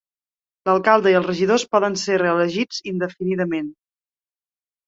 L'alcalde 0.69 1.11
i 1.13 1.17
els 1.19 1.29
regidors 1.31 1.67
poden 1.75 1.97
ser 2.05 2.17
reelegits 2.23 2.81
indefinidament. 2.93 3.69